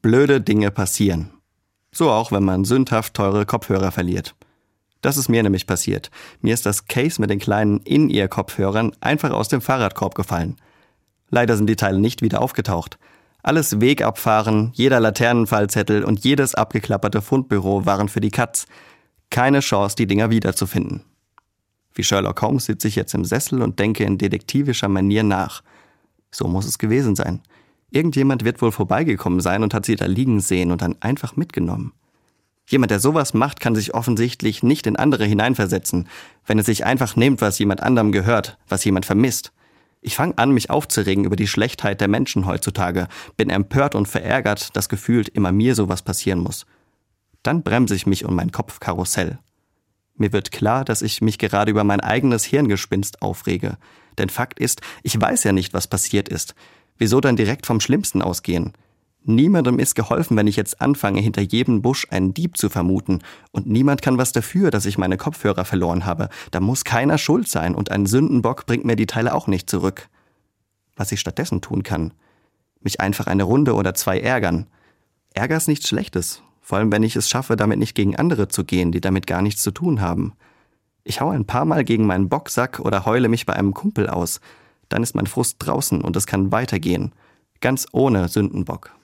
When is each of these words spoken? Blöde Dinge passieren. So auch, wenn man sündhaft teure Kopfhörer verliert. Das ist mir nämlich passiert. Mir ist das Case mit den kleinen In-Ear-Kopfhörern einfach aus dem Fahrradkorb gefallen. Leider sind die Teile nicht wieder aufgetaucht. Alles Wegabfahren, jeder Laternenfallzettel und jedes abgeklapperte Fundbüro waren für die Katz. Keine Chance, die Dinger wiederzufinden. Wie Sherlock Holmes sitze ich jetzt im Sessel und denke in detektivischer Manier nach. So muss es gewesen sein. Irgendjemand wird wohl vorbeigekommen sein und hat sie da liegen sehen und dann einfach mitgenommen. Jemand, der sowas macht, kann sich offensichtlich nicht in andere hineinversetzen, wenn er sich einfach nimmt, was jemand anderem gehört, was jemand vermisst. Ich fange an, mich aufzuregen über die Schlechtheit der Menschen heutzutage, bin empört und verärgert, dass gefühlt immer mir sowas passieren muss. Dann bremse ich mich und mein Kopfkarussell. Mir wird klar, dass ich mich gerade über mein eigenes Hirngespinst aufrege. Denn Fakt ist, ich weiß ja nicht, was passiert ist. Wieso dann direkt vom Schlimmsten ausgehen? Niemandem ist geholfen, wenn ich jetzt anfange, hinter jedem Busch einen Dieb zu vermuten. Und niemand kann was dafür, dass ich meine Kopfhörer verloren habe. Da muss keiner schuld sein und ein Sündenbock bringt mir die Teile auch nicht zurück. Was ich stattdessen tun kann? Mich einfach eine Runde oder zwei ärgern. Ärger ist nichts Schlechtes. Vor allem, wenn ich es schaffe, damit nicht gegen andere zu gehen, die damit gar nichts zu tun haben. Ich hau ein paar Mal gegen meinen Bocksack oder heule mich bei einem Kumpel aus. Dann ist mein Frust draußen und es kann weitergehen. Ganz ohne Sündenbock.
Blöde 0.00 0.40
Dinge 0.40 0.70
passieren. 0.70 1.30
So 1.90 2.10
auch, 2.10 2.30
wenn 2.30 2.44
man 2.44 2.64
sündhaft 2.64 3.14
teure 3.14 3.46
Kopfhörer 3.46 3.90
verliert. 3.90 4.36
Das 5.00 5.16
ist 5.16 5.28
mir 5.28 5.42
nämlich 5.42 5.66
passiert. 5.66 6.10
Mir 6.40 6.54
ist 6.54 6.66
das 6.66 6.86
Case 6.86 7.20
mit 7.20 7.30
den 7.30 7.40
kleinen 7.40 7.78
In-Ear-Kopfhörern 7.78 8.92
einfach 9.00 9.30
aus 9.30 9.48
dem 9.48 9.60
Fahrradkorb 9.60 10.14
gefallen. 10.14 10.56
Leider 11.30 11.56
sind 11.56 11.68
die 11.68 11.76
Teile 11.76 11.98
nicht 11.98 12.22
wieder 12.22 12.40
aufgetaucht. 12.42 12.98
Alles 13.42 13.80
Wegabfahren, 13.80 14.70
jeder 14.74 15.00
Laternenfallzettel 15.00 16.04
und 16.04 16.24
jedes 16.24 16.54
abgeklapperte 16.54 17.20
Fundbüro 17.20 17.86
waren 17.86 18.08
für 18.08 18.20
die 18.20 18.30
Katz. 18.30 18.66
Keine 19.30 19.60
Chance, 19.60 19.96
die 19.96 20.06
Dinger 20.06 20.30
wiederzufinden. 20.30 21.04
Wie 21.92 22.04
Sherlock 22.04 22.40
Holmes 22.42 22.66
sitze 22.66 22.86
ich 22.86 22.96
jetzt 22.96 23.14
im 23.14 23.24
Sessel 23.24 23.62
und 23.62 23.78
denke 23.78 24.04
in 24.04 24.18
detektivischer 24.18 24.88
Manier 24.88 25.24
nach. 25.24 25.62
So 26.30 26.46
muss 26.46 26.66
es 26.66 26.78
gewesen 26.78 27.16
sein. 27.16 27.42
Irgendjemand 27.90 28.44
wird 28.44 28.60
wohl 28.60 28.72
vorbeigekommen 28.72 29.40
sein 29.40 29.62
und 29.62 29.74
hat 29.74 29.86
sie 29.86 29.96
da 29.96 30.06
liegen 30.06 30.40
sehen 30.40 30.70
und 30.70 30.82
dann 30.82 30.96
einfach 31.00 31.36
mitgenommen. 31.36 31.92
Jemand, 32.66 32.90
der 32.90 33.00
sowas 33.00 33.32
macht, 33.32 33.60
kann 33.60 33.74
sich 33.74 33.94
offensichtlich 33.94 34.62
nicht 34.62 34.86
in 34.86 34.96
andere 34.96 35.24
hineinversetzen, 35.24 36.06
wenn 36.46 36.58
er 36.58 36.64
sich 36.64 36.84
einfach 36.84 37.16
nimmt, 37.16 37.40
was 37.40 37.58
jemand 37.58 37.82
anderem 37.82 38.12
gehört, 38.12 38.58
was 38.68 38.84
jemand 38.84 39.06
vermisst. 39.06 39.52
Ich 40.02 40.16
fange 40.16 40.36
an, 40.36 40.52
mich 40.52 40.68
aufzuregen 40.68 41.24
über 41.24 41.36
die 41.36 41.48
Schlechtheit 41.48 42.00
der 42.00 42.08
Menschen 42.08 42.44
heutzutage, 42.44 43.08
bin 43.36 43.48
empört 43.48 43.94
und 43.94 44.06
verärgert, 44.06 44.76
dass 44.76 44.90
gefühlt 44.90 45.30
immer 45.30 45.50
mir 45.50 45.74
sowas 45.74 46.02
passieren 46.02 46.40
muss. 46.40 46.66
Dann 47.42 47.62
bremse 47.62 47.94
ich 47.94 48.06
mich 48.06 48.26
und 48.26 48.34
mein 48.34 48.52
Kopfkarussell. 48.52 49.38
Mir 50.14 50.32
wird 50.32 50.52
klar, 50.52 50.84
dass 50.84 51.00
ich 51.00 51.22
mich 51.22 51.38
gerade 51.38 51.70
über 51.70 51.84
mein 51.84 52.00
eigenes 52.00 52.44
Hirngespinst 52.44 53.22
aufrege. 53.22 53.78
Denn 54.18 54.28
Fakt 54.28 54.58
ist, 54.58 54.82
ich 55.02 55.18
weiß 55.18 55.44
ja 55.44 55.52
nicht, 55.52 55.72
was 55.72 55.86
passiert 55.86 56.28
ist. 56.28 56.54
Wieso 56.98 57.20
dann 57.20 57.36
direkt 57.36 57.64
vom 57.64 57.80
Schlimmsten 57.80 58.22
ausgehen? 58.22 58.72
Niemandem 59.24 59.78
ist 59.78 59.94
geholfen, 59.94 60.36
wenn 60.36 60.46
ich 60.46 60.56
jetzt 60.56 60.80
anfange, 60.80 61.20
hinter 61.20 61.42
jedem 61.42 61.82
Busch 61.82 62.06
einen 62.10 62.34
Dieb 62.34 62.56
zu 62.56 62.70
vermuten. 62.70 63.20
Und 63.52 63.66
niemand 63.66 64.00
kann 64.02 64.18
was 64.18 64.32
dafür, 64.32 64.70
dass 64.70 64.86
ich 64.86 64.98
meine 64.98 65.16
Kopfhörer 65.16 65.64
verloren 65.64 66.06
habe. 66.06 66.28
Da 66.50 66.60
muss 66.60 66.84
keiner 66.84 67.18
schuld 67.18 67.48
sein 67.48 67.74
und 67.74 67.90
ein 67.90 68.06
Sündenbock 68.06 68.66
bringt 68.66 68.84
mir 68.84 68.96
die 68.96 69.06
Teile 69.06 69.34
auch 69.34 69.46
nicht 69.46 69.68
zurück. 69.68 70.08
Was 70.96 71.12
ich 71.12 71.20
stattdessen 71.20 71.60
tun 71.60 71.82
kann? 71.82 72.14
Mich 72.80 73.00
einfach 73.00 73.26
eine 73.26 73.42
Runde 73.42 73.74
oder 73.74 73.94
zwei 73.94 74.18
ärgern. 74.18 74.66
Ärger 75.34 75.56
ist 75.56 75.68
nichts 75.68 75.88
Schlechtes. 75.88 76.42
Vor 76.62 76.78
allem, 76.78 76.90
wenn 76.92 77.02
ich 77.02 77.16
es 77.16 77.28
schaffe, 77.28 77.56
damit 77.56 77.78
nicht 77.78 77.94
gegen 77.94 78.16
andere 78.16 78.48
zu 78.48 78.64
gehen, 78.64 78.92
die 78.92 79.00
damit 79.00 79.26
gar 79.26 79.42
nichts 79.42 79.62
zu 79.62 79.70
tun 79.70 80.00
haben. 80.00 80.32
Ich 81.04 81.20
hau 81.20 81.30
ein 81.30 81.46
paar 81.46 81.64
Mal 81.64 81.84
gegen 81.84 82.06
meinen 82.06 82.28
Bocksack 82.28 82.80
oder 82.80 83.04
heule 83.04 83.28
mich 83.28 83.46
bei 83.46 83.54
einem 83.54 83.74
Kumpel 83.74 84.08
aus. 84.08 84.40
Dann 84.88 85.02
ist 85.02 85.14
mein 85.14 85.26
Frust 85.26 85.56
draußen 85.58 86.00
und 86.00 86.16
es 86.16 86.26
kann 86.26 86.52
weitergehen. 86.52 87.12
Ganz 87.60 87.86
ohne 87.92 88.28
Sündenbock. 88.28 88.92